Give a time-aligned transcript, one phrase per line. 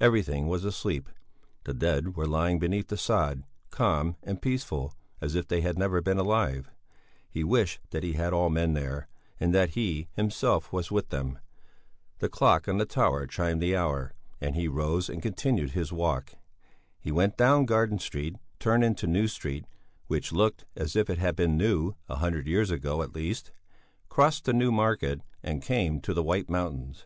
[0.00, 1.10] Everything was asleep;
[1.64, 6.00] the dead were lying beneath the sod, calm and peaceful, as if they had never
[6.00, 6.70] been alive;
[7.28, 9.08] he wished that he had all men there,
[9.38, 11.38] and that he, himself, was with them.
[12.20, 16.32] The clock on the tower chimed the hour, and he rose and continued his walk.
[16.98, 19.66] He went down Garden Street, turned into New Street
[20.06, 23.52] which looked as if it had been new a hundred years ago at least
[24.08, 27.04] crossed the New Market, and came to the White Mountains.